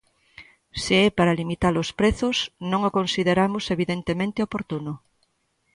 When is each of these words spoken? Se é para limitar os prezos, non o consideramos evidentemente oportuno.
Se 0.83 0.95
é 1.05 1.07
para 1.17 1.37
limitar 1.41 1.73
os 1.83 1.89
prezos, 1.99 2.37
non 2.71 2.81
o 2.89 2.93
consideramos 2.97 3.63
evidentemente 3.75 4.45
oportuno. 4.47 4.93